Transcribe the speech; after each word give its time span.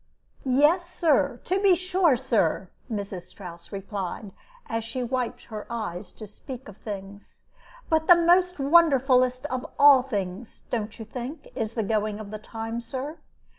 "Yes, 0.43 0.89
Sir; 0.91 1.39
to 1.43 1.61
be 1.61 1.75
sure, 1.75 2.17
Sir!" 2.17 2.69
Mrs. 2.91 3.21
Strouss 3.27 3.71
replied, 3.71 4.31
as 4.65 4.83
she 4.83 5.03
wiped 5.03 5.43
her 5.43 5.67
eyes 5.69 6.11
to 6.13 6.25
speak 6.25 6.67
of 6.67 6.77
things; 6.77 7.43
"but 7.87 8.07
the 8.07 8.15
most 8.15 8.57
wonderfulest 8.57 9.45
of 9.51 9.63
all 9.77 10.01
things, 10.01 10.61
don't 10.71 10.97
you 10.97 11.05
think, 11.05 11.49
is 11.53 11.75
the 11.75 11.83
going 11.83 12.19
of 12.19 12.31
the 12.31 12.39
time, 12.39 12.81
Sir? 12.81 13.19